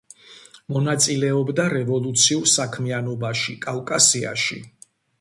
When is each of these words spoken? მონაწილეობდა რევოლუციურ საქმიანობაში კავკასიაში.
მონაწილეობდა 0.77 1.67
რევოლუციურ 1.75 2.51
საქმიანობაში 2.55 3.57
კავკასიაში. 3.71 4.63